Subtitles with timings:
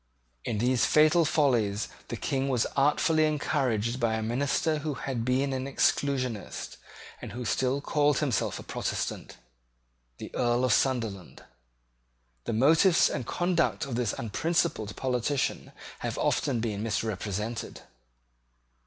[0.45, 5.53] In these fatal follies the King was artfully encouraged by a minister who had been
[5.53, 6.77] an Exclusionist,
[7.21, 9.37] and who still called himself a Protestant,
[10.17, 11.43] the Earl of Sunderland.
[12.45, 17.81] The motives and conduct of this unprincipled politician have often been misrepresented.